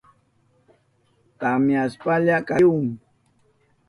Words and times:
Tamyashpalla 1.39 2.35
katihun. 2.47 2.87